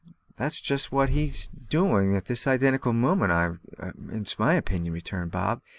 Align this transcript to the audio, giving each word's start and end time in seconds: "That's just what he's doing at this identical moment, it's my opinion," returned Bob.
"That's 0.35 0.59
just 0.59 0.91
what 0.91 1.09
he's 1.09 1.45
doing 1.49 2.15
at 2.15 2.25
this 2.25 2.47
identical 2.47 2.91
moment, 2.91 3.59
it's 4.11 4.39
my 4.39 4.55
opinion," 4.55 4.95
returned 4.95 5.29
Bob. 5.29 5.61